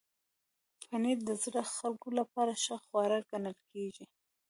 [0.87, 4.05] پنېر د زړو خلکو لپاره ښه خواړه ګڼل کېږي.